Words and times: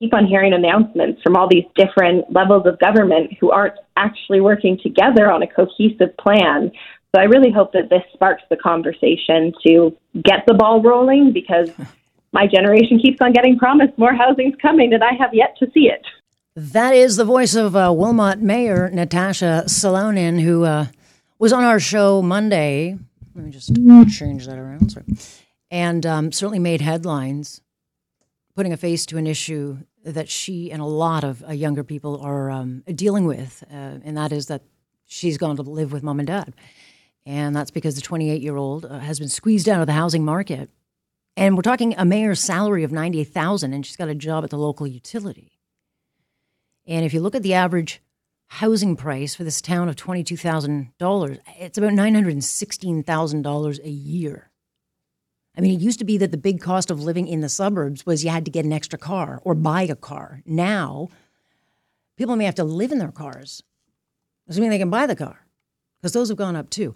keep 0.00 0.14
on 0.14 0.26
hearing 0.26 0.54
announcements 0.54 1.20
from 1.22 1.36
all 1.36 1.46
these 1.48 1.64
different 1.76 2.24
levels 2.32 2.66
of 2.66 2.78
government 2.78 3.32
who 3.38 3.50
aren't 3.50 3.74
actually 3.96 4.40
working 4.40 4.78
together 4.82 5.30
on 5.30 5.42
a 5.42 5.46
cohesive 5.46 6.16
plan. 6.16 6.72
So 7.14 7.20
I 7.20 7.24
really 7.24 7.50
hope 7.52 7.72
that 7.72 7.90
this 7.90 8.02
sparks 8.14 8.42
the 8.48 8.56
conversation 8.56 9.52
to 9.66 9.94
get 10.22 10.44
the 10.46 10.54
ball 10.54 10.82
rolling 10.82 11.32
because 11.34 11.70
my 12.32 12.46
generation 12.46 12.98
keeps 12.98 13.18
on 13.20 13.32
getting 13.32 13.58
promised 13.58 13.98
more 13.98 14.14
housing's 14.14 14.54
coming 14.62 14.94
and 14.94 15.04
I 15.04 15.12
have 15.18 15.34
yet 15.34 15.56
to 15.58 15.70
see 15.72 15.90
it. 15.90 16.02
That 16.56 16.94
is 16.94 17.16
the 17.16 17.24
voice 17.24 17.54
of 17.54 17.76
uh, 17.76 17.92
Wilmot 17.94 18.40
Mayor 18.40 18.90
Natasha 18.90 19.64
Salonen, 19.66 20.40
who 20.40 20.64
uh, 20.64 20.86
was 21.38 21.52
on 21.52 21.62
our 21.62 21.78
show 21.78 22.22
Monday. 22.22 22.96
Let 23.34 23.44
me 23.44 23.50
just 23.50 23.74
change 24.10 24.46
that 24.46 24.58
around. 24.58 24.90
Sorry. 24.90 25.04
And 25.70 26.04
um, 26.04 26.32
certainly 26.32 26.58
made 26.58 26.80
headlines, 26.80 27.60
putting 28.56 28.72
a 28.72 28.76
face 28.76 29.06
to 29.06 29.16
an 29.16 29.26
issue 29.26 29.78
that 30.04 30.28
she 30.28 30.70
and 30.70 30.80
a 30.80 30.86
lot 30.86 31.24
of 31.24 31.42
uh, 31.44 31.52
younger 31.52 31.84
people 31.84 32.20
are 32.20 32.50
um, 32.50 32.82
dealing 32.94 33.26
with, 33.26 33.64
uh, 33.70 33.98
and 34.04 34.16
that 34.16 34.32
is 34.32 34.46
that 34.46 34.62
she's 35.06 35.38
gone 35.38 35.56
to 35.56 35.62
live 35.62 35.92
with 35.92 36.02
mom 36.02 36.20
and 36.20 36.26
dad. 36.26 36.54
And 37.26 37.54
that's 37.54 37.70
because 37.70 37.96
the 37.96 38.00
28 38.00 38.40
year 38.40 38.56
old 38.56 38.86
uh, 38.86 38.98
has 38.98 39.18
been 39.18 39.28
squeezed 39.28 39.68
out 39.68 39.80
of 39.80 39.86
the 39.86 39.92
housing 39.92 40.24
market. 40.24 40.70
And 41.36 41.56
we're 41.56 41.62
talking 41.62 41.94
a 41.96 42.04
mayor's 42.04 42.40
salary 42.40 42.82
of 42.82 42.92
98000 42.92 43.72
and 43.72 43.84
she's 43.84 43.96
got 43.96 44.08
a 44.08 44.14
job 44.14 44.44
at 44.44 44.50
the 44.50 44.58
local 44.58 44.86
utility. 44.86 45.60
And 46.86 47.04
if 47.04 47.14
you 47.14 47.20
look 47.20 47.34
at 47.34 47.42
the 47.42 47.54
average 47.54 48.02
housing 48.48 48.96
price 48.96 49.34
for 49.34 49.44
this 49.44 49.60
town 49.60 49.88
of 49.88 49.96
$22,000, 49.96 51.38
it's 51.58 51.78
about 51.78 51.92
$916,000 51.92 53.84
a 53.84 53.90
year. 53.90 54.49
I 55.56 55.60
mean, 55.60 55.78
it 55.78 55.82
used 55.82 55.98
to 55.98 56.04
be 56.04 56.16
that 56.18 56.30
the 56.30 56.36
big 56.36 56.60
cost 56.60 56.90
of 56.90 57.02
living 57.02 57.26
in 57.26 57.40
the 57.40 57.48
suburbs 57.48 58.06
was 58.06 58.24
you 58.24 58.30
had 58.30 58.44
to 58.44 58.50
get 58.50 58.64
an 58.64 58.72
extra 58.72 58.98
car 58.98 59.40
or 59.44 59.54
buy 59.54 59.82
a 59.82 59.96
car. 59.96 60.42
Now, 60.46 61.08
people 62.16 62.36
may 62.36 62.44
have 62.44 62.54
to 62.56 62.64
live 62.64 62.92
in 62.92 62.98
their 62.98 63.12
cars, 63.12 63.62
assuming 64.48 64.70
they 64.70 64.78
can 64.78 64.90
buy 64.90 65.06
the 65.06 65.16
car, 65.16 65.46
because 66.00 66.12
those 66.12 66.28
have 66.28 66.38
gone 66.38 66.56
up 66.56 66.70
too. 66.70 66.94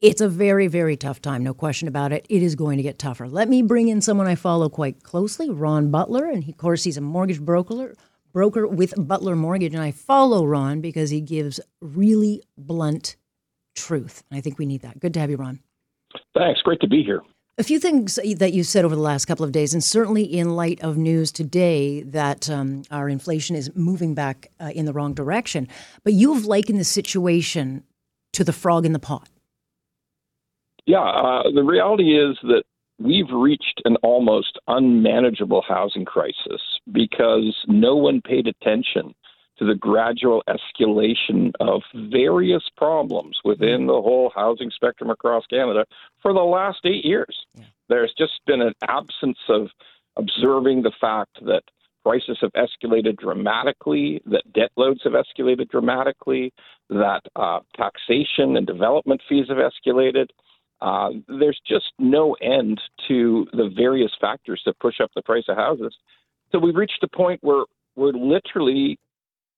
It's 0.00 0.20
a 0.20 0.28
very, 0.28 0.66
very 0.66 0.96
tough 0.96 1.22
time, 1.22 1.44
no 1.44 1.54
question 1.54 1.86
about 1.86 2.12
it. 2.12 2.26
It 2.28 2.42
is 2.42 2.56
going 2.56 2.76
to 2.76 2.82
get 2.82 2.98
tougher. 2.98 3.28
Let 3.28 3.48
me 3.48 3.62
bring 3.62 3.88
in 3.88 4.00
someone 4.00 4.26
I 4.26 4.34
follow 4.34 4.68
quite 4.68 5.02
closely, 5.02 5.48
Ron 5.48 5.90
Butler, 5.90 6.26
and 6.26 6.48
of 6.48 6.56
course, 6.56 6.84
he's 6.84 6.96
a 6.96 7.00
mortgage 7.00 7.40
broker 7.40 7.94
broker 8.32 8.66
with 8.66 8.94
Butler 8.96 9.36
Mortgage, 9.36 9.74
and 9.74 9.82
I 9.82 9.90
follow 9.90 10.44
Ron 10.46 10.80
because 10.80 11.10
he 11.10 11.20
gives 11.20 11.60
really 11.80 12.42
blunt 12.56 13.16
truth. 13.74 14.24
And 14.30 14.38
I 14.38 14.40
think 14.40 14.58
we 14.58 14.66
need 14.66 14.82
that. 14.82 14.98
Good 14.98 15.14
to 15.14 15.20
have 15.20 15.30
you, 15.30 15.36
Ron. 15.36 15.60
Thanks. 16.34 16.62
Great 16.62 16.80
to 16.80 16.88
be 16.88 17.02
here. 17.02 17.22
A 17.58 17.62
few 17.62 17.78
things 17.78 18.18
that 18.38 18.54
you 18.54 18.64
said 18.64 18.86
over 18.86 18.96
the 18.96 19.02
last 19.02 19.26
couple 19.26 19.44
of 19.44 19.52
days, 19.52 19.74
and 19.74 19.84
certainly 19.84 20.22
in 20.22 20.56
light 20.56 20.80
of 20.80 20.96
news 20.96 21.30
today 21.30 22.02
that 22.02 22.48
um, 22.48 22.82
our 22.90 23.10
inflation 23.10 23.54
is 23.54 23.70
moving 23.76 24.14
back 24.14 24.50
uh, 24.58 24.70
in 24.74 24.86
the 24.86 24.92
wrong 24.94 25.12
direction. 25.12 25.68
But 26.02 26.14
you've 26.14 26.46
likened 26.46 26.80
the 26.80 26.84
situation 26.84 27.84
to 28.32 28.42
the 28.42 28.54
frog 28.54 28.86
in 28.86 28.94
the 28.94 28.98
pot. 28.98 29.28
Yeah, 30.86 31.02
uh, 31.02 31.42
the 31.54 31.62
reality 31.62 32.18
is 32.18 32.38
that 32.44 32.62
we've 32.98 33.30
reached 33.30 33.82
an 33.84 33.96
almost 33.96 34.58
unmanageable 34.66 35.62
housing 35.68 36.06
crisis 36.06 36.62
because 36.90 37.54
no 37.68 37.94
one 37.96 38.22
paid 38.22 38.46
attention 38.46 39.14
to 39.58 39.66
the 39.66 39.74
gradual 39.74 40.42
escalation 40.48 41.52
of 41.60 41.82
various 41.94 42.62
problems 42.76 43.38
within 43.44 43.86
the 43.86 43.92
whole 43.92 44.32
housing 44.34 44.70
spectrum 44.70 45.10
across 45.10 45.44
Canada 45.46 45.84
for 46.20 46.32
the 46.32 46.40
last 46.40 46.80
eight 46.84 47.04
years. 47.04 47.36
Yeah. 47.54 47.64
There's 47.88 48.14
just 48.16 48.40
been 48.46 48.62
an 48.62 48.74
absence 48.88 49.38
of 49.48 49.68
observing 50.16 50.82
the 50.82 50.92
fact 51.00 51.38
that 51.44 51.62
prices 52.02 52.38
have 52.40 52.52
escalated 52.52 53.18
dramatically, 53.18 54.20
that 54.26 54.50
debt 54.52 54.70
loads 54.76 55.00
have 55.04 55.12
escalated 55.12 55.68
dramatically, 55.68 56.52
that 56.88 57.22
uh, 57.36 57.60
taxation 57.76 58.56
and 58.56 58.66
development 58.66 59.20
fees 59.28 59.46
have 59.48 59.58
escalated. 59.58 60.26
Uh, 60.80 61.10
there's 61.28 61.60
just 61.66 61.92
no 61.98 62.32
end 62.42 62.80
to 63.06 63.46
the 63.52 63.70
various 63.76 64.10
factors 64.20 64.60
that 64.66 64.78
push 64.80 65.00
up 65.00 65.10
the 65.14 65.22
price 65.22 65.44
of 65.48 65.56
houses. 65.56 65.94
So 66.50 66.58
we've 66.58 66.74
reached 66.74 67.02
a 67.02 67.08
point 67.08 67.38
where 67.42 67.64
we're 67.94 68.12
literally 68.12 68.98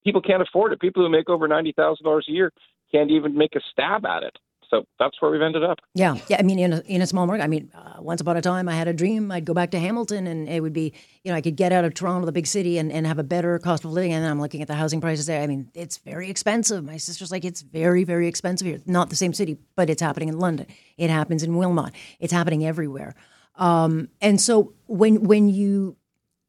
people 0.05 0.23
can't 0.23 0.43
afford 0.43 0.73
it. 0.73 0.81
People 0.81 1.03
who 1.03 1.09
make 1.09 1.29
over 1.29 1.49
ninety 1.49 1.73
thousand 1.73 2.05
dollars 2.05 2.27
a 2.29 2.33
year 2.33 2.53
can't 2.93 3.11
even 3.11 3.37
make 3.37 3.57
a 3.57 3.61
stab 3.73 4.05
at 4.07 4.23
it. 4.23 4.37
So 4.71 4.85
that's 4.99 5.21
where 5.21 5.31
we've 5.31 5.43
ended 5.43 5.63
up. 5.63 5.79
Yeah, 5.95 6.17
yeah. 6.27 6.39
I 6.41 6.43
mean, 6.43 6.59
in 6.59 6.73
a, 6.73 6.81
in 6.87 7.03
a 7.03 7.07
small 7.07 7.27
market. 7.27 7.45
I 7.45 7.47
mean, 7.47 7.71
uh, 7.75 8.01
once 8.01 8.21
upon 8.21 8.37
a 8.37 8.43
time, 8.43 8.69
I 8.69 8.75
had 8.75 8.89
a 8.89 8.93
dream. 8.93 9.31
I'd 9.31 9.45
go 9.45 9.55
back 9.55 9.71
to 9.73 9.79
Hamilton, 9.79 10.27
and 10.27 10.49
it 10.49 10.61
would 10.61 10.73
be, 10.73 10.95
you 11.23 11.31
know, 11.31 11.37
I 11.37 11.43
could 11.43 11.55
get 11.55 11.71
out 11.71 11.85
of 11.85 11.95
Toronto, 11.95 12.25
the 12.25 12.33
big 12.33 12.47
city, 12.47 12.79
and, 12.79 12.91
and 12.91 13.07
have 13.07 13.19
a 13.19 13.23
better 13.23 13.59
cost 13.59 13.85
of 13.85 13.93
living. 13.93 14.13
And 14.13 14.25
then 14.25 14.31
I'm 14.31 14.41
looking 14.41 14.63
at 14.63 14.69
the 14.69 14.75
housing 14.75 15.01
prices 15.01 15.27
there. 15.27 15.43
I 15.43 15.47
mean, 15.47 15.71
it's 15.75 15.99
very 15.99 16.29
expensive. 16.31 16.83
My 16.83 16.97
sister's 16.97 17.31
like, 17.31 17.45
it's 17.45 17.61
very, 17.61 18.05
very 18.05 18.27
expensive 18.27 18.67
here. 18.67 18.81
Not 18.87 19.11
the 19.11 19.17
same 19.17 19.33
city, 19.33 19.59
but 19.77 19.91
it's 19.91 20.03
happening 20.03 20.29
in 20.29 20.39
London. 20.39 20.67
It 20.97 21.11
happens 21.11 21.43
in 21.43 21.57
Wilmot. 21.57 21.93
It's 22.19 22.33
happening 22.33 22.65
everywhere. 22.67 23.15
Um, 23.57 24.09
and 24.21 24.41
so 24.41 24.73
when 24.87 25.23
when 25.23 25.49
you 25.49 25.97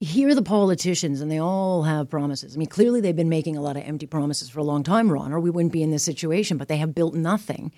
hear 0.05 0.35
the 0.35 0.41
politicians 0.41 1.19
and 1.19 1.31
they 1.31 1.39
all 1.39 1.83
have 1.83 2.09
promises. 2.09 2.55
I 2.55 2.59
mean, 2.59 2.67
clearly 2.67 3.01
they've 3.01 3.15
been 3.15 3.29
making 3.29 3.57
a 3.57 3.61
lot 3.61 3.75
of 3.75 3.83
empty 3.83 4.05
promises 4.05 4.49
for 4.49 4.59
a 4.59 4.63
long 4.63 4.83
time, 4.83 5.11
Ron, 5.11 5.33
or 5.33 5.39
we 5.39 5.49
wouldn't 5.49 5.73
be 5.73 5.83
in 5.83 5.91
this 5.91 6.03
situation, 6.03 6.57
but 6.57 6.67
they 6.67 6.77
have 6.77 6.93
built 6.93 7.15
nothing. 7.15 7.71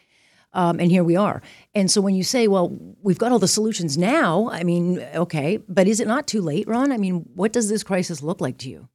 Um, 0.53 0.79
and 0.79 0.91
here 0.91 1.03
we 1.03 1.15
are. 1.15 1.41
And 1.75 1.89
so 1.89 2.01
when 2.01 2.15
you 2.15 2.23
say, 2.23 2.47
well, 2.47 2.75
we've 3.01 3.17
got 3.17 3.31
all 3.31 3.39
the 3.39 3.47
solutions 3.47 3.97
now, 3.97 4.49
I 4.51 4.63
mean, 4.63 4.99
okay, 5.13 5.57
but 5.67 5.87
is 5.87 5.99
it 5.99 6.07
not 6.07 6.27
too 6.27 6.41
late, 6.41 6.67
Ron? 6.67 6.91
I 6.91 6.97
mean, 6.97 7.25
what 7.35 7.53
does 7.53 7.69
this 7.69 7.83
crisis 7.83 8.21
look 8.21 8.41
like 8.41 8.57
to 8.59 8.69
you? 8.69 8.87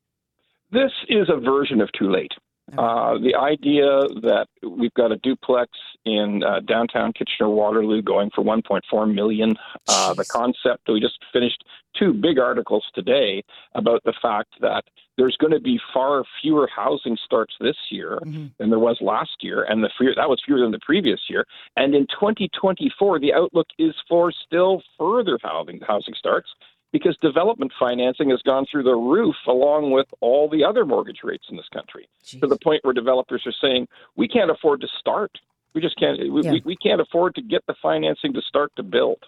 This 0.70 0.92
is 1.08 1.28
a 1.28 1.38
version 1.38 1.80
of 1.80 1.90
too 1.92 2.10
late. 2.10 2.32
Uh, 2.78 3.18
the 3.18 3.34
idea 3.34 3.84
that 4.22 4.46
we've 4.62 4.94
got 4.94 5.12
a 5.12 5.16
duplex 5.16 5.70
in 6.04 6.42
uh, 6.42 6.60
downtown 6.60 7.12
Kitchener 7.12 7.50
Waterloo 7.50 8.02
going 8.02 8.30
for 8.34 8.42
1.4 8.42 9.12
million. 9.12 9.54
Uh, 9.88 10.14
the 10.14 10.24
concept 10.24 10.88
we 10.88 11.00
just 11.00 11.18
finished 11.32 11.64
two 11.98 12.14
big 12.14 12.38
articles 12.38 12.84
today 12.94 13.42
about 13.74 14.02
the 14.04 14.14
fact 14.22 14.54
that 14.60 14.84
there's 15.18 15.36
going 15.36 15.52
to 15.52 15.60
be 15.60 15.78
far 15.92 16.24
fewer 16.40 16.68
housing 16.74 17.18
starts 17.22 17.54
this 17.60 17.76
year 17.90 18.18
mm-hmm. 18.24 18.46
than 18.58 18.70
there 18.70 18.78
was 18.78 18.96
last 19.02 19.36
year, 19.42 19.64
and 19.64 19.84
the 19.84 19.90
fear, 19.98 20.14
that 20.16 20.28
was 20.28 20.40
fewer 20.44 20.60
than 20.60 20.70
the 20.70 20.80
previous 20.80 21.20
year. 21.28 21.44
And 21.76 21.94
in 21.94 22.06
2024, 22.06 23.18
the 23.18 23.34
outlook 23.34 23.66
is 23.78 23.94
for 24.08 24.32
still 24.32 24.82
further 24.98 25.38
housing 25.42 25.80
housing 25.86 26.14
starts 26.14 26.48
because 26.92 27.16
development 27.22 27.72
financing 27.78 28.30
has 28.30 28.40
gone 28.42 28.66
through 28.70 28.82
the 28.82 28.94
roof 28.94 29.34
along 29.46 29.90
with 29.90 30.06
all 30.20 30.48
the 30.48 30.62
other 30.62 30.84
mortgage 30.84 31.20
rates 31.24 31.46
in 31.50 31.56
this 31.56 31.68
country 31.72 32.08
Jeez. 32.24 32.40
to 32.40 32.46
the 32.46 32.58
point 32.58 32.84
where 32.84 32.94
developers 32.94 33.42
are 33.46 33.54
saying 33.60 33.88
we 34.16 34.28
can't 34.28 34.50
afford 34.50 34.80
to 34.82 34.88
start. 35.00 35.38
We 35.74 35.80
just 35.80 35.98
can't. 35.98 36.18
We, 36.18 36.42
yeah. 36.42 36.52
we, 36.52 36.62
we 36.64 36.76
can't 36.76 37.00
afford 37.00 37.34
to 37.36 37.42
get 37.42 37.64
the 37.66 37.74
financing 37.82 38.34
to 38.34 38.42
start 38.42 38.72
to 38.76 38.82
build. 38.82 39.18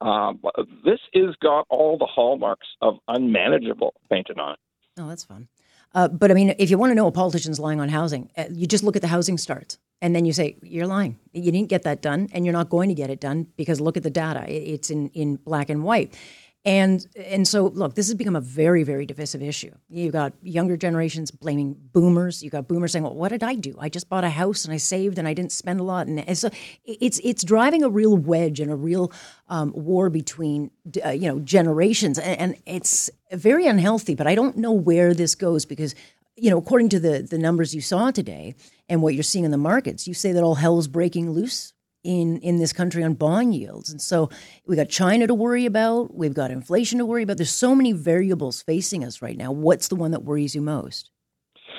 Um, 0.00 0.40
this 0.82 0.98
has 1.14 1.36
got 1.42 1.66
all 1.68 1.98
the 1.98 2.06
hallmarks 2.06 2.66
of 2.80 2.98
unmanageable 3.06 3.92
painted 4.08 4.38
on 4.38 4.54
it. 4.54 4.58
Oh, 4.98 5.08
that's 5.08 5.24
fun. 5.24 5.48
Uh, 5.94 6.08
but 6.08 6.30
I 6.30 6.34
mean, 6.34 6.54
if 6.58 6.70
you 6.70 6.78
want 6.78 6.90
to 6.90 6.94
know 6.94 7.06
a 7.06 7.12
politician's 7.12 7.58
lying 7.58 7.80
on 7.80 7.88
housing, 7.88 8.30
uh, 8.38 8.44
you 8.50 8.66
just 8.66 8.84
look 8.84 8.96
at 8.96 9.02
the 9.02 9.08
housing 9.08 9.36
starts 9.36 9.78
and 10.00 10.14
then 10.14 10.24
you 10.24 10.32
say, 10.32 10.56
you're 10.62 10.86
lying. 10.86 11.18
You 11.32 11.50
didn't 11.52 11.68
get 11.68 11.82
that 11.82 12.00
done 12.00 12.28
and 12.32 12.46
you're 12.46 12.52
not 12.52 12.70
going 12.70 12.88
to 12.88 12.94
get 12.94 13.10
it 13.10 13.20
done 13.20 13.48
because 13.56 13.80
look 13.80 13.96
at 13.96 14.02
the 14.02 14.10
data. 14.10 14.44
It's 14.48 14.90
in, 14.90 15.08
in 15.08 15.36
black 15.36 15.68
and 15.68 15.82
white. 15.84 16.16
And 16.64 17.06
and 17.16 17.48
so 17.48 17.68
look, 17.68 17.94
this 17.94 18.08
has 18.08 18.14
become 18.14 18.36
a 18.36 18.40
very 18.40 18.82
very 18.82 19.06
divisive 19.06 19.42
issue. 19.42 19.70
You've 19.88 20.12
got 20.12 20.34
younger 20.42 20.76
generations 20.76 21.30
blaming 21.30 21.74
boomers. 21.92 22.42
You've 22.42 22.52
got 22.52 22.68
boomers 22.68 22.92
saying, 22.92 23.02
"Well, 23.02 23.14
what 23.14 23.30
did 23.30 23.42
I 23.42 23.54
do? 23.54 23.74
I 23.80 23.88
just 23.88 24.10
bought 24.10 24.24
a 24.24 24.28
house 24.28 24.66
and 24.66 24.74
I 24.74 24.76
saved 24.76 25.18
and 25.18 25.26
I 25.26 25.32
didn't 25.32 25.52
spend 25.52 25.80
a 25.80 25.84
lot." 25.84 26.06
And, 26.06 26.20
and 26.20 26.36
so 26.36 26.50
it's 26.84 27.18
it's 27.24 27.44
driving 27.44 27.82
a 27.82 27.88
real 27.88 28.14
wedge 28.14 28.60
and 28.60 28.70
a 28.70 28.76
real 28.76 29.10
um, 29.48 29.72
war 29.74 30.10
between 30.10 30.70
uh, 31.02 31.10
you 31.10 31.28
know 31.28 31.40
generations, 31.40 32.18
and, 32.18 32.38
and 32.38 32.56
it's 32.66 33.08
very 33.32 33.66
unhealthy. 33.66 34.14
But 34.14 34.26
I 34.26 34.34
don't 34.34 34.58
know 34.58 34.72
where 34.72 35.14
this 35.14 35.34
goes 35.34 35.64
because 35.64 35.94
you 36.36 36.50
know, 36.50 36.58
according 36.58 36.90
to 36.90 37.00
the 37.00 37.22
the 37.22 37.38
numbers 37.38 37.74
you 37.74 37.80
saw 37.80 38.10
today 38.10 38.54
and 38.86 39.00
what 39.00 39.14
you're 39.14 39.22
seeing 39.22 39.46
in 39.46 39.50
the 39.50 39.56
markets, 39.56 40.06
you 40.06 40.12
say 40.12 40.32
that 40.32 40.42
all 40.42 40.56
hell's 40.56 40.88
breaking 40.88 41.30
loose 41.30 41.72
in 42.04 42.38
in 42.38 42.58
this 42.58 42.72
country 42.72 43.02
on 43.04 43.14
bond 43.14 43.54
yields. 43.54 43.90
And 43.90 44.00
so 44.00 44.30
we 44.66 44.76
got 44.76 44.88
China 44.88 45.26
to 45.26 45.34
worry 45.34 45.66
about, 45.66 46.14
we've 46.14 46.34
got 46.34 46.50
inflation 46.50 46.98
to 46.98 47.06
worry 47.06 47.22
about. 47.22 47.36
There's 47.36 47.50
so 47.50 47.74
many 47.74 47.92
variables 47.92 48.62
facing 48.62 49.04
us 49.04 49.22
right 49.22 49.36
now. 49.36 49.52
What's 49.52 49.88
the 49.88 49.96
one 49.96 50.10
that 50.12 50.24
worries 50.24 50.54
you 50.54 50.60
most? 50.62 51.10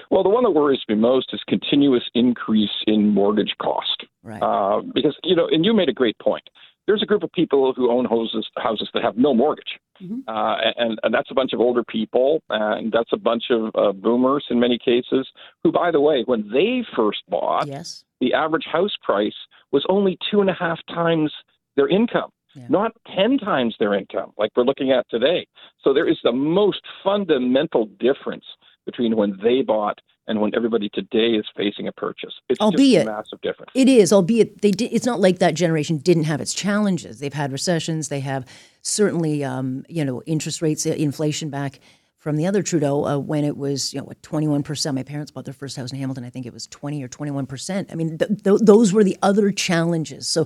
Well, 0.09 0.23
the 0.23 0.29
one 0.29 0.43
that 0.43 0.51
worries 0.51 0.81
me 0.89 0.95
most 0.95 1.33
is 1.33 1.41
continuous 1.47 2.03
increase 2.13 2.83
in 2.85 3.09
mortgage 3.09 3.55
cost. 3.61 4.05
Right. 4.23 4.41
Uh, 4.41 4.81
because 4.93 5.15
you 5.23 5.35
know, 5.35 5.47
and 5.47 5.65
you 5.65 5.73
made 5.73 5.89
a 5.89 5.93
great 5.93 6.17
point. 6.19 6.43
There's 6.87 7.03
a 7.03 7.05
group 7.05 7.23
of 7.23 7.31
people 7.31 7.73
who 7.73 7.91
own 7.91 8.05
houses 8.05 8.49
houses 8.57 8.89
that 8.93 9.03
have 9.03 9.15
no 9.15 9.33
mortgage, 9.33 9.79
mm-hmm. 10.01 10.27
uh, 10.27 10.55
and, 10.77 10.99
and 11.03 11.13
that's 11.13 11.29
a 11.29 11.33
bunch 11.33 11.53
of 11.53 11.59
older 11.59 11.83
people, 11.83 12.41
and 12.49 12.91
that's 12.91 13.13
a 13.13 13.17
bunch 13.17 13.45
of 13.51 13.71
uh, 13.75 13.91
boomers 13.93 14.45
in 14.49 14.59
many 14.59 14.77
cases. 14.77 15.27
Who, 15.63 15.71
by 15.71 15.91
the 15.91 16.01
way, 16.01 16.23
when 16.25 16.49
they 16.51 16.83
first 16.95 17.19
bought, 17.29 17.67
yes. 17.67 18.03
the 18.19 18.33
average 18.33 18.65
house 18.65 18.97
price 19.01 19.35
was 19.71 19.85
only 19.89 20.17
two 20.29 20.41
and 20.41 20.49
a 20.49 20.53
half 20.53 20.79
times 20.87 21.31
their 21.75 21.87
income. 21.87 22.29
yeah. 22.53 22.65
not 22.69 22.91
10 23.15 23.37
times 23.37 23.75
their 23.79 23.93
income, 23.93 24.31
like 24.37 24.51
we're 24.55 24.63
looking 24.63 24.91
at 24.91 25.09
today. 25.09 25.47
So 25.83 25.93
there 25.93 26.07
is 26.07 26.17
the 26.23 26.33
most 26.33 26.81
fundamental 27.03 27.85
difference 27.99 28.45
between 28.85 29.15
when 29.15 29.37
they 29.43 29.61
bought 29.61 29.99
and 30.27 30.39
when 30.39 30.53
everybody 30.55 30.89
today 30.93 31.31
is 31.31 31.45
facing 31.55 31.87
a 31.87 31.91
purchase. 31.91 32.33
It's 32.49 32.59
albeit, 32.59 33.05
just 33.05 33.07
a 33.07 33.11
massive 33.11 33.41
difference. 33.41 33.71
It 33.73 33.87
is, 33.89 34.13
albeit 34.13 34.61
they 34.61 34.71
did, 34.71 34.93
it's 34.93 35.05
not 35.05 35.19
like 35.19 35.39
that 35.39 35.55
generation 35.55 35.97
didn't 35.97 36.25
have 36.25 36.41
its 36.41 36.53
challenges. 36.53 37.19
They've 37.19 37.33
had 37.33 37.51
recessions. 37.51 38.09
They 38.09 38.19
have 38.19 38.45
certainly, 38.81 39.43
um, 39.43 39.85
you 39.89 40.05
know, 40.05 40.21
interest 40.25 40.61
rates, 40.61 40.85
uh, 40.85 40.91
inflation 40.91 41.49
back 41.49 41.79
from 42.21 42.37
the 42.37 42.45
other 42.45 42.61
Trudeau 42.61 43.03
uh, 43.03 43.17
when 43.17 43.43
it 43.43 43.57
was, 43.57 43.91
you 43.93 43.99
know, 43.99 44.05
what, 44.05 44.21
21%. 44.21 44.93
My 44.93 45.01
parents 45.01 45.31
bought 45.31 45.43
their 45.43 45.55
first 45.55 45.75
house 45.75 45.91
in 45.91 45.97
Hamilton. 45.97 46.23
I 46.23 46.29
think 46.29 46.45
it 46.45 46.53
was 46.53 46.67
20 46.67 47.03
or 47.03 47.09
21%. 47.09 47.91
I 47.91 47.95
mean, 47.95 48.19
th- 48.19 48.43
th- 48.43 48.59
those 48.61 48.93
were 48.93 49.03
the 49.03 49.17
other 49.23 49.51
challenges. 49.51 50.27
So 50.27 50.45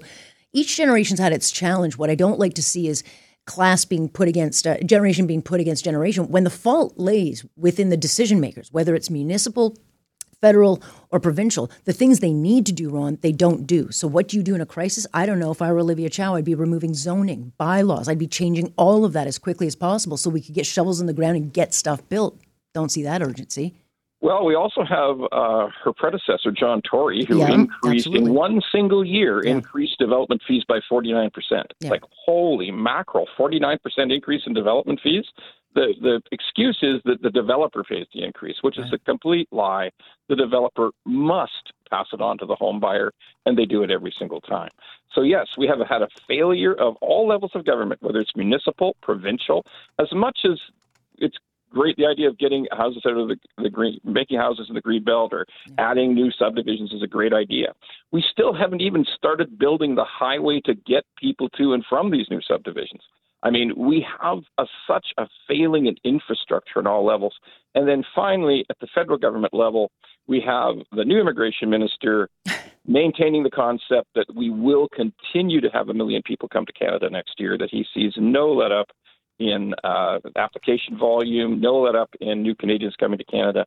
each 0.54 0.78
generation's 0.78 1.20
had 1.20 1.34
its 1.34 1.52
challenge. 1.52 1.98
What 1.98 2.10
I 2.10 2.16
don't 2.16 2.40
like 2.40 2.54
to 2.54 2.64
see 2.64 2.88
is 2.88 3.04
class 3.46 3.84
being 3.84 4.08
put 4.08 4.30
against 4.30 4.66
uh, 4.66 4.78
generation 4.86 5.28
being 5.28 5.42
put 5.42 5.60
against 5.60 5.84
generation 5.84 6.30
when 6.30 6.46
the 6.46 6.50
fault 6.50 6.94
lays 6.96 7.46
within 7.58 7.90
the 7.90 7.98
decision 7.98 8.40
makers, 8.40 8.72
whether 8.72 8.96
it's 8.96 9.10
municipal, 9.10 9.78
federal 10.42 10.82
or 11.12 11.20
provincial, 11.20 11.70
the 11.86 11.94
things 11.94 12.20
they 12.20 12.34
need 12.34 12.66
to 12.66 12.72
do 12.72 12.90
wrong, 12.90 13.18
they 13.22 13.32
don't 13.32 13.66
do. 13.66 13.92
So, 13.92 14.08
what 14.08 14.28
do 14.28 14.38
you 14.38 14.44
do 14.44 14.56
in 14.56 14.62
a 14.62 14.66
crisis? 14.66 15.08
I 15.14 15.26
don't 15.26 15.40
know. 15.40 15.52
If 15.52 15.62
I 15.62 15.72
were 15.72 15.80
Olivia 15.80 16.10
Chow, 16.10 16.36
I'd 16.36 16.46
be 16.46 16.56
removing 16.56 16.94
zoning, 16.94 17.54
bylaws. 17.58 18.08
I'd 18.08 18.20
be 18.20 18.28
changing 18.28 18.74
all 18.78 19.06
of 19.06 19.14
that 19.14 19.28
as 19.28 19.38
quickly 19.38 19.68
as 19.68 19.76
possible 19.76 20.18
so 20.18 20.30
we 20.30 20.42
could 20.42 20.56
get 20.56 20.66
shovels 20.66 21.02
in 21.02 21.08
the 21.08 21.14
ground 21.14 21.38
and 21.38 21.54
get 21.54 21.74
stuff 21.74 22.08
built. 22.10 22.40
Don't 22.74 22.92
see 22.92 23.04
that 23.04 23.22
urgency. 23.22 23.76
Well, 24.26 24.44
we 24.44 24.56
also 24.56 24.84
have 24.84 25.18
uh, 25.32 25.70
her 25.84 25.94
predecessor, 25.96 26.52
John 26.52 26.82
Tory, 26.82 27.26
who 27.26 27.42
yeah, 27.42 27.52
increased 27.52 28.08
absolutely. 28.08 28.32
in 28.32 28.36
one 28.36 28.60
single 28.72 29.06
year 29.06 29.46
yeah. 29.46 29.52
increased 29.52 30.00
development 30.00 30.42
fees 30.48 30.64
by 30.68 30.80
49%. 30.92 31.30
Yeah. 31.80 31.92
Like, 31.92 32.02
holy 32.26 32.72
mackerel, 32.72 33.28
49% 33.38 33.78
increase 34.12 34.42
in 34.48 34.56
development 34.56 35.00
fees? 35.04 35.26
the 35.76 35.94
the 36.02 36.22
excuse 36.32 36.80
is 36.82 37.02
that 37.04 37.22
the 37.22 37.30
developer 37.30 37.84
pays 37.84 38.08
the 38.14 38.24
increase, 38.24 38.56
which 38.62 38.78
right. 38.78 38.88
is 38.88 38.94
a 38.94 38.98
complete 39.00 39.48
lie. 39.52 39.92
The 40.30 40.36
developer 40.38 40.92
must 41.06 41.74
pass 41.90 42.08
it 42.14 42.22
on 42.22 42.38
to 42.40 42.46
the 42.46 42.56
home 42.56 42.80
buyer, 42.80 43.12
and 43.46 43.58
they 43.58 43.66
do 43.66 43.84
it 43.84 43.92
every 43.92 44.14
single 44.18 44.40
time. 44.40 44.72
So 45.14 45.22
yes, 45.22 45.48
we 45.58 45.68
have 45.68 45.80
had 45.88 46.02
a 46.02 46.08
failure 46.28 46.74
of 46.74 46.96
all 47.02 47.28
levels 47.28 47.52
of 47.56 47.66
government, 47.66 48.02
whether 48.02 48.20
it's 48.20 48.36
municipal, 48.38 48.96
provincial, 49.02 49.66
as 50.00 50.08
much 50.14 50.40
as 50.46 50.58
it's 51.18 51.38
great 51.76 51.98
the 51.98 52.06
idea 52.06 52.30
of 52.30 52.38
getting 52.38 52.68
houses 52.72 53.04
out 53.06 53.18
of 53.18 53.28
the, 53.28 53.38
the 53.62 53.70
green 53.70 54.00
making 54.04 54.40
houses 54.40 54.68
in 54.70 54.76
the 54.76 54.82
green 54.82 55.04
belt 55.04 55.34
or 55.34 55.46
adding 55.78 56.14
new 56.14 56.32
subdivisions 56.32 56.94
is 56.94 57.04
a 57.04 57.08
great 57.08 57.34
idea. 57.34 57.74
We 58.12 58.24
still 58.32 58.54
haven't 58.54 58.82
even 58.82 59.06
started 59.16 59.60
building 59.60 59.96
the 59.96 60.06
highway 60.06 60.62
to 60.66 60.74
get 60.74 61.04
people 61.18 61.50
to 61.58 61.74
and 61.74 61.84
from 61.88 62.12
these 62.12 62.28
new 62.32 62.42
subdivisions. 62.42 63.02
I 63.44 63.52
mean, 63.52 63.74
we 63.78 64.06
have 64.22 64.40
a, 64.58 64.66
such 64.88 65.06
a 65.18 65.28
failing 65.48 65.86
in 65.86 65.96
infrastructure 66.04 66.80
at 66.80 66.88
all 66.88 67.06
levels. 67.06 67.36
And 67.76 67.88
then 67.88 68.04
finally, 68.16 68.66
at 68.70 68.80
the 68.80 68.88
federal 68.96 69.20
government 69.20 69.54
level, 69.54 69.92
we 70.28 70.42
have 70.42 70.76
the 70.96 71.06
new 71.06 71.20
immigration 71.20 71.70
minister 71.70 72.30
maintaining 72.88 73.44
the 73.44 73.52
concept 73.52 74.08
that 74.16 74.26
we 74.34 74.50
will 74.50 74.88
continue 74.90 75.62
to 75.62 75.70
have 75.70 75.90
a 75.90 75.94
million 75.94 76.22
people 76.26 76.48
come 76.50 76.66
to 76.66 76.74
Canada 76.74 77.10
next 77.10 77.34
year, 77.38 77.58
that 77.58 77.70
he 77.70 77.86
sees 77.94 78.14
no 78.18 78.52
let 78.52 78.72
up 78.72 78.88
in 79.40 79.74
uh, 79.84 80.20
application 80.36 80.98
volume, 80.98 81.60
no 81.60 81.82
let 81.82 81.96
up 81.96 82.10
in 82.22 82.42
new 82.42 82.56
Canadians 82.56 82.96
coming 83.00 83.18
to 83.18 83.26
Canada 83.26 83.66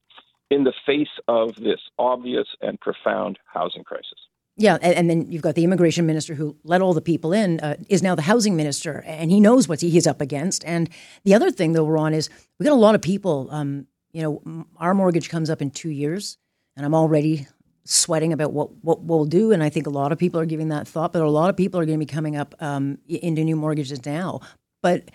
in 0.50 0.64
the 0.64 0.72
face 0.86 1.08
of 1.28 1.54
this 1.56 1.80
obvious 1.98 2.46
and 2.60 2.80
profound 2.80 3.38
housing 3.44 3.84
crisis. 3.84 4.18
Yeah, 4.56 4.76
and, 4.82 4.94
and, 4.94 5.10
then 5.10 5.30
you've 5.30 5.42
got 5.42 5.54
the 5.54 5.62
immigration 5.62 6.04
minister 6.04 6.34
who 6.34 6.56
let 6.64 6.82
all 6.82 6.92
the 6.92 7.00
people 7.00 7.32
in 7.32 7.60
uh, 7.60 7.76
is 7.88 8.02
now 8.02 8.16
the 8.16 8.22
housing 8.22 8.56
minister, 8.56 9.04
and 9.06 9.30
he 9.30 9.38
knows 9.38 9.68
what 9.68 9.80
he's 9.80 10.06
up 10.06 10.20
against. 10.20 10.64
And 10.64 10.90
the 11.22 11.34
other 11.34 11.52
thing, 11.52 11.74
though, 11.74 11.86
Ron, 11.86 12.12
is 12.12 12.28
we've 12.58 12.66
got 12.66 12.74
a 12.74 12.76
lot 12.76 12.96
of 12.96 13.00
people. 13.00 13.48
Um, 13.52 13.86
you 14.12 14.22
know, 14.22 14.66
our 14.78 14.94
mortgage 14.94 15.28
comes 15.28 15.48
up 15.48 15.62
in 15.62 15.70
two 15.70 15.90
years, 15.90 16.38
and 16.76 16.84
I'm 16.84 16.94
already 16.94 17.46
sweating 17.84 18.32
about 18.32 18.52
what 18.52 18.70
what 18.82 19.02
we'll 19.02 19.26
do. 19.26 19.52
And 19.52 19.62
I 19.62 19.68
think 19.68 19.86
a 19.86 19.90
lot 19.90 20.10
of 20.10 20.18
people 20.18 20.40
are 20.40 20.46
giving 20.46 20.70
that 20.70 20.88
thought, 20.88 21.12
but 21.12 21.22
a 21.22 21.30
lot 21.30 21.50
of 21.50 21.56
people 21.56 21.78
are 21.78 21.86
going 21.86 21.98
to 22.00 22.04
be 22.04 22.12
coming 22.12 22.36
up 22.36 22.56
um, 22.58 22.98
into 23.06 23.44
new 23.44 23.54
mortgages 23.54 24.04
now. 24.04 24.40
But 24.82 25.08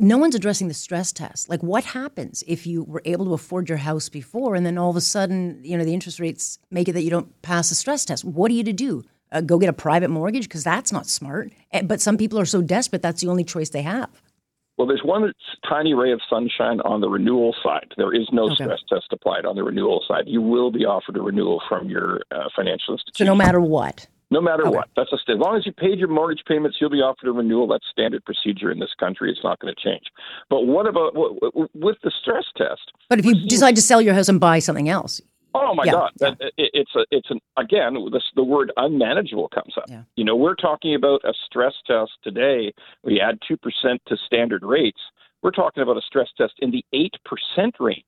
no 0.00 0.18
one's 0.18 0.34
addressing 0.34 0.68
the 0.68 0.74
stress 0.74 1.12
test. 1.12 1.48
Like, 1.48 1.62
what 1.62 1.84
happens 1.84 2.42
if 2.46 2.66
you 2.66 2.84
were 2.84 3.02
able 3.04 3.26
to 3.26 3.34
afford 3.34 3.68
your 3.68 3.78
house 3.78 4.08
before, 4.08 4.54
and 4.54 4.64
then 4.64 4.78
all 4.78 4.90
of 4.90 4.96
a 4.96 5.00
sudden, 5.00 5.60
you 5.62 5.76
know, 5.76 5.84
the 5.84 5.94
interest 5.94 6.20
rates 6.20 6.58
make 6.70 6.88
it 6.88 6.92
that 6.92 7.02
you 7.02 7.10
don't 7.10 7.40
pass 7.42 7.68
the 7.68 7.74
stress 7.74 8.04
test? 8.04 8.24
What 8.24 8.50
are 8.50 8.54
you 8.54 8.64
to 8.64 8.72
do? 8.72 9.04
Uh, 9.32 9.40
go 9.40 9.58
get 9.58 9.68
a 9.68 9.72
private 9.72 10.10
mortgage 10.10 10.44
because 10.44 10.64
that's 10.64 10.92
not 10.92 11.06
smart. 11.06 11.52
Eh, 11.72 11.82
but 11.82 12.00
some 12.00 12.16
people 12.16 12.38
are 12.38 12.46
so 12.46 12.62
desperate 12.62 13.02
that's 13.02 13.20
the 13.20 13.28
only 13.28 13.44
choice 13.44 13.70
they 13.70 13.82
have. 13.82 14.10
Well, 14.76 14.86
there's 14.86 15.02
one 15.04 15.32
tiny 15.68 15.92
ray 15.92 16.10
of 16.10 16.20
sunshine 16.28 16.80
on 16.80 17.02
the 17.02 17.08
renewal 17.08 17.54
side. 17.62 17.92
There 17.98 18.14
is 18.14 18.26
no 18.32 18.44
okay. 18.44 18.54
stress 18.54 18.78
test 18.88 19.06
applied 19.12 19.44
on 19.44 19.54
the 19.54 19.62
renewal 19.62 20.02
side. 20.08 20.24
You 20.26 20.40
will 20.40 20.70
be 20.70 20.86
offered 20.86 21.16
a 21.18 21.20
renewal 21.20 21.62
from 21.68 21.90
your 21.90 22.22
uh, 22.30 22.48
financial 22.56 22.94
institution. 22.94 23.26
So 23.26 23.30
no 23.30 23.34
matter 23.34 23.60
what 23.60 24.06
no 24.30 24.40
matter 24.40 24.66
okay. 24.66 24.76
what. 24.76 24.88
That's 24.96 25.12
a, 25.12 25.32
as 25.32 25.38
long 25.38 25.56
as 25.56 25.66
you 25.66 25.72
paid 25.72 25.98
your 25.98 26.08
mortgage 26.08 26.42
payments, 26.46 26.78
you'll 26.80 26.90
be 26.90 26.98
offered 26.98 27.28
a 27.28 27.32
renewal. 27.32 27.66
That's 27.68 27.84
standard 27.90 28.24
procedure 28.24 28.70
in 28.70 28.78
this 28.78 28.94
country. 28.98 29.30
It's 29.30 29.44
not 29.44 29.58
going 29.60 29.74
to 29.74 29.80
change. 29.82 30.04
But 30.48 30.66
what 30.66 30.86
about 30.86 31.14
with 31.74 31.96
the 32.02 32.12
stress 32.20 32.44
test? 32.56 32.92
But 33.08 33.18
if 33.18 33.24
you 33.24 33.34
decide 33.46 33.76
to 33.76 33.82
sell 33.82 34.00
your 34.00 34.14
house 34.14 34.28
and 34.28 34.40
buy 34.40 34.58
something 34.58 34.88
else, 34.88 35.20
Oh 35.54 35.74
my 35.74 35.84
yeah, 35.84 35.92
God! 35.92 36.10
Yeah. 36.20 36.34
It's 36.56 36.94
a, 36.94 37.04
it's 37.10 37.30
an 37.30 37.40
again. 37.56 37.96
This, 38.12 38.22
the 38.36 38.44
word 38.44 38.72
unmanageable 38.76 39.48
comes 39.48 39.74
up. 39.76 39.84
Yeah. 39.88 40.02
You 40.14 40.24
know, 40.24 40.36
we're 40.36 40.54
talking 40.54 40.94
about 40.94 41.22
a 41.24 41.32
stress 41.46 41.74
test 41.86 42.12
today. 42.22 42.72
We 43.02 43.20
add 43.20 43.38
two 43.46 43.56
percent 43.56 44.00
to 44.06 44.16
standard 44.26 44.62
rates. 44.62 45.00
We're 45.42 45.50
talking 45.50 45.82
about 45.82 45.96
a 45.96 46.02
stress 46.02 46.28
test 46.36 46.54
in 46.60 46.70
the 46.70 46.84
eight 46.92 47.14
percent 47.24 47.74
range. 47.80 48.04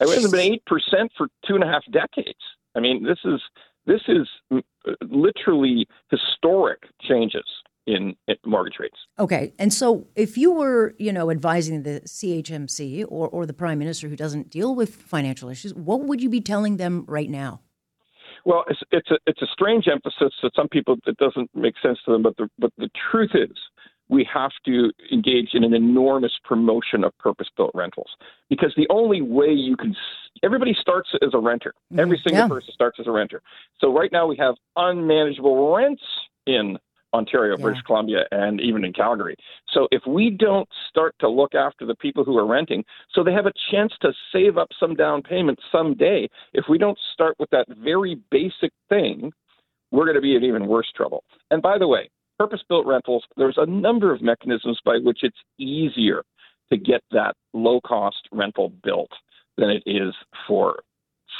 It 0.00 0.08
hasn't 0.08 0.32
been 0.32 0.52
eight 0.52 0.64
percent 0.66 1.12
for 1.16 1.28
two 1.46 1.54
and 1.54 1.64
a 1.64 1.66
half 1.66 1.82
decades. 1.90 2.40
I 2.74 2.80
mean, 2.80 3.04
this 3.04 3.18
is 3.24 3.40
this 3.86 4.02
is 4.08 4.28
uh, 4.52 4.60
literally 5.08 5.86
historic 6.10 6.82
changes 7.00 7.44
in 7.86 8.14
mortgage 8.46 8.76
rates. 8.78 8.98
Okay. 9.18 9.52
And 9.58 9.72
so 9.72 10.06
if 10.14 10.38
you 10.38 10.52
were, 10.52 10.94
you 10.98 11.12
know, 11.12 11.30
advising 11.30 11.82
the 11.82 12.00
CHMC 12.06 13.04
or, 13.08 13.28
or 13.28 13.44
the 13.44 13.52
prime 13.52 13.78
minister 13.78 14.08
who 14.08 14.16
doesn't 14.16 14.50
deal 14.50 14.74
with 14.74 14.94
financial 14.94 15.48
issues, 15.48 15.74
what 15.74 16.04
would 16.04 16.20
you 16.20 16.30
be 16.30 16.40
telling 16.40 16.76
them 16.76 17.04
right 17.08 17.28
now? 17.28 17.60
Well, 18.44 18.64
it's, 18.68 18.80
it's 18.90 19.10
a 19.10 19.18
it's 19.26 19.40
a 19.40 19.46
strange 19.52 19.86
emphasis 19.86 20.34
that 20.42 20.50
some 20.56 20.68
people 20.68 20.96
it 21.06 21.16
doesn't 21.16 21.48
make 21.54 21.74
sense 21.80 21.98
to 22.04 22.12
them, 22.12 22.22
but 22.22 22.36
the 22.36 22.48
but 22.58 22.72
the 22.76 22.90
truth 23.10 23.30
is 23.34 23.56
we 24.12 24.28
have 24.32 24.52
to 24.66 24.92
engage 25.10 25.54
in 25.54 25.64
an 25.64 25.72
enormous 25.72 26.32
promotion 26.44 27.02
of 27.02 27.16
purpose 27.16 27.48
built 27.56 27.70
rentals 27.74 28.10
because 28.50 28.72
the 28.76 28.86
only 28.90 29.22
way 29.22 29.50
you 29.50 29.74
can 29.74 29.96
everybody 30.44 30.76
starts 30.78 31.08
as 31.22 31.30
a 31.32 31.38
renter 31.38 31.70
mm-hmm. 31.90 31.98
every 31.98 32.20
single 32.24 32.42
yeah. 32.42 32.48
person 32.48 32.72
starts 32.74 33.00
as 33.00 33.06
a 33.06 33.10
renter 33.10 33.42
so 33.80 33.92
right 33.92 34.12
now 34.12 34.26
we 34.26 34.36
have 34.36 34.54
unmanageable 34.76 35.74
rents 35.74 36.02
in 36.46 36.78
ontario 37.14 37.56
yeah. 37.56 37.62
british 37.62 37.82
columbia 37.82 38.24
and 38.32 38.60
even 38.60 38.84
in 38.84 38.92
calgary 38.92 39.34
so 39.72 39.88
if 39.90 40.02
we 40.06 40.28
don't 40.28 40.68
start 40.90 41.14
to 41.18 41.28
look 41.28 41.54
after 41.54 41.86
the 41.86 41.96
people 41.96 42.22
who 42.22 42.36
are 42.36 42.46
renting 42.46 42.84
so 43.14 43.24
they 43.24 43.32
have 43.32 43.46
a 43.46 43.52
chance 43.70 43.92
to 44.00 44.12
save 44.30 44.58
up 44.58 44.68
some 44.78 44.94
down 44.94 45.22
payment 45.22 45.58
someday 45.70 46.28
if 46.52 46.66
we 46.68 46.76
don't 46.76 46.98
start 47.14 47.34
with 47.38 47.48
that 47.50 47.66
very 47.78 48.20
basic 48.30 48.72
thing 48.90 49.32
we're 49.90 50.04
going 50.04 50.16
to 50.16 50.22
be 50.22 50.36
in 50.36 50.44
even 50.44 50.66
worse 50.66 50.90
trouble 50.94 51.24
and 51.50 51.62
by 51.62 51.78
the 51.78 51.88
way 51.88 52.10
purpose 52.38 52.60
built 52.68 52.86
rentals, 52.86 53.24
there's 53.36 53.58
a 53.58 53.66
number 53.66 54.12
of 54.12 54.22
mechanisms 54.22 54.80
by 54.84 54.98
which 54.98 55.20
it's 55.22 55.38
easier 55.58 56.22
to 56.70 56.78
get 56.78 57.02
that 57.10 57.34
low 57.52 57.80
cost 57.80 58.28
rental 58.32 58.72
built 58.82 59.10
than 59.58 59.70
it 59.70 59.82
is 59.86 60.14
for 60.46 60.80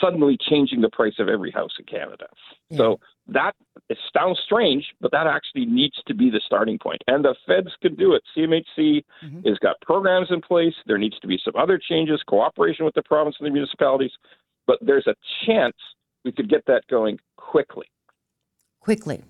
suddenly 0.00 0.36
changing 0.48 0.80
the 0.80 0.88
price 0.90 1.14
of 1.18 1.28
every 1.28 1.50
house 1.50 1.72
in 1.78 1.84
Canada. 1.84 2.26
Yeah. 2.70 2.78
So 2.78 3.00
that 3.28 3.54
it 3.88 3.98
sounds 4.16 4.40
strange, 4.44 4.86
but 5.00 5.12
that 5.12 5.26
actually 5.26 5.66
needs 5.66 5.96
to 6.06 6.14
be 6.14 6.30
the 6.30 6.40
starting 6.44 6.78
point. 6.78 7.02
And 7.06 7.24
the 7.24 7.34
feds 7.46 7.70
can 7.80 7.94
do 7.94 8.14
it. 8.14 8.22
CMHC 8.36 9.04
mm-hmm. 9.24 9.48
has 9.48 9.58
got 9.58 9.80
programs 9.80 10.28
in 10.30 10.40
place. 10.40 10.74
There 10.86 10.98
needs 10.98 11.18
to 11.20 11.26
be 11.26 11.38
some 11.44 11.54
other 11.56 11.78
changes, 11.78 12.22
cooperation 12.26 12.84
with 12.84 12.94
the 12.94 13.02
province 13.02 13.36
and 13.38 13.46
the 13.46 13.52
municipalities. 13.52 14.12
But 14.66 14.78
there's 14.80 15.06
a 15.06 15.14
chance 15.46 15.76
we 16.24 16.32
could 16.32 16.48
get 16.48 16.64
that 16.66 16.86
going 16.88 17.18
quickly. 17.36 17.86
Quickly 18.80 19.22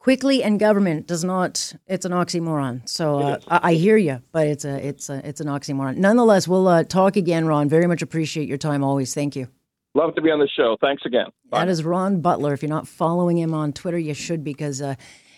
quickly 0.00 0.42
and 0.42 0.58
government 0.58 1.06
does 1.06 1.22
not 1.22 1.72
it's 1.86 2.04
an 2.04 2.10
oxymoron. 2.10 2.88
So 2.88 3.20
uh, 3.20 3.38
I, 3.46 3.60
I, 3.70 3.74
hear 3.74 3.96
you 3.96 4.20
but 4.32 4.48
it's 4.48 4.64
a 4.64 4.84
it's 4.84 5.08
a 5.08 5.26
it's 5.26 5.40
an 5.40 5.46
oxymoron. 5.46 5.96
Nonetheless 5.98 6.48
we'll 6.48 6.66
uh, 6.66 6.82
talk 6.82 7.16
again 7.16 7.46
ron. 7.46 7.68
Very 7.68 7.86
much 7.86 8.02
appreciate 8.02 8.48
your 8.48 8.58
time 8.58 8.82
always. 8.82 9.14
Thank 9.14 9.36
you. 9.36 9.46
Love 9.94 10.14
to 10.16 10.22
be 10.22 10.30
on 10.30 10.40
the 10.40 10.48
show. 10.48 10.76
Thanks 10.80 11.02
again. 11.04 11.26
Bye. 11.48 11.60
that 11.60 11.68
is 11.68 11.84
ron 11.84 12.20
butler. 12.20 12.52
If 12.52 12.62
you're 12.62 12.68
not 12.68 12.88
following 12.88 13.38
him 13.38 13.54
on 13.54 13.72
twitter 13.72 13.98
you 13.98 14.14
should 14.14 14.42
because 14.42 14.82
uh, 14.82 14.96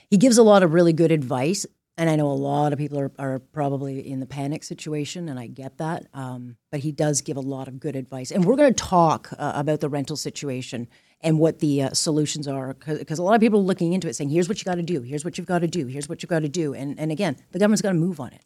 he 0.08 0.16
gives 0.16 0.38
a 0.38 0.42
lot 0.42 0.62
of 0.62 0.72
really 0.72 0.94
good 0.94 1.12
advice 1.12 1.66
and 2.02 2.10
I 2.10 2.16
know 2.16 2.26
a 2.26 2.32
lot 2.32 2.72
of 2.72 2.80
people 2.80 2.98
are, 2.98 3.12
are 3.16 3.38
probably 3.38 4.00
in 4.10 4.18
the 4.18 4.26
panic 4.26 4.64
situation, 4.64 5.28
and 5.28 5.38
I 5.38 5.46
get 5.46 5.78
that. 5.78 6.08
Um, 6.12 6.56
but 6.72 6.80
he 6.80 6.90
does 6.90 7.20
give 7.20 7.36
a 7.36 7.40
lot 7.40 7.68
of 7.68 7.78
good 7.78 7.94
advice. 7.94 8.32
And 8.32 8.44
we're 8.44 8.56
going 8.56 8.74
to 8.74 8.84
talk 8.84 9.32
uh, 9.38 9.52
about 9.54 9.78
the 9.78 9.88
rental 9.88 10.16
situation 10.16 10.88
and 11.20 11.38
what 11.38 11.60
the 11.60 11.82
uh, 11.82 11.90
solutions 11.90 12.48
are, 12.48 12.74
because 12.74 13.20
a 13.20 13.22
lot 13.22 13.36
of 13.36 13.40
people 13.40 13.60
are 13.60 13.62
looking 13.62 13.92
into 13.92 14.08
it, 14.08 14.16
saying, 14.16 14.30
"Here's 14.30 14.48
what 14.48 14.58
you 14.58 14.64
got 14.64 14.74
to 14.74 14.82
do. 14.82 15.02
Here's 15.02 15.24
what 15.24 15.38
you've 15.38 15.46
got 15.46 15.60
to 15.60 15.68
do. 15.68 15.86
Here's 15.86 16.08
what 16.08 16.24
you've 16.24 16.30
got 16.30 16.40
to 16.40 16.48
do." 16.48 16.74
And 16.74 16.98
and 16.98 17.12
again, 17.12 17.36
the 17.52 17.60
government's 17.60 17.82
got 17.82 17.90
to 17.90 17.94
move 17.94 18.18
on 18.18 18.32
it. 18.32 18.44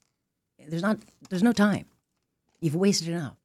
There's 0.69 0.83
not. 0.83 0.99
There's 1.31 1.43
no 1.43 1.53
time. 1.53 1.87
You've 2.61 2.77
wasted 2.77 3.09
enough. 3.09 3.39